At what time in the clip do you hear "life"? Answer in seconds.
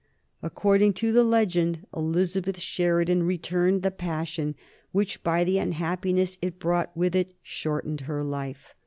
8.23-8.73